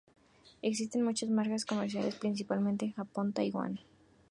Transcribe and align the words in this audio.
Existen 0.63 1.03
muchas 1.05 1.29
marcas 1.29 1.63
comerciales, 1.63 2.15
principalmente 2.15 2.85
en 2.85 2.93
Japón 2.93 3.29
y 3.29 3.33
Taiwan. 3.33 3.79